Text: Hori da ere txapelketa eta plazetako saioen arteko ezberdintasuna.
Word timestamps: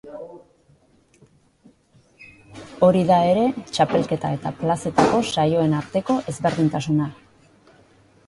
Hori 2.87 3.03
da 3.11 3.17
ere 3.33 3.43
txapelketa 3.75 4.33
eta 4.37 4.51
plazetako 4.63 5.19
saioen 5.33 5.79
arteko 5.81 6.19
ezberdintasuna. 6.33 7.13